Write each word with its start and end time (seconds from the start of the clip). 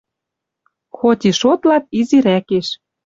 Хоть 0.97 1.27
и 1.29 1.31
шотлат 1.39 1.83
изирӓкеш 1.99 2.67